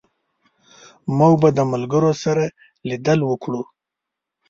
[1.17, 2.43] موږ به د ملګرو سره
[2.89, 3.61] لیدل وکړو